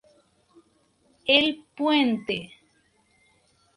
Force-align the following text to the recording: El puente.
El 1.27 1.63
puente. 1.77 2.49